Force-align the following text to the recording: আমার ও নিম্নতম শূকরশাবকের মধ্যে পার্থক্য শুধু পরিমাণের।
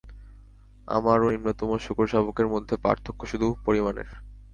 আমার 0.87 1.17
ও 1.21 1.27
নিম্নতম 1.31 1.69
শূকরশাবকের 1.77 2.47
মধ্যে 2.47 2.75
পার্থক্য 2.77 3.21
শুধু 3.25 3.47
পরিমাণের। 3.65 4.07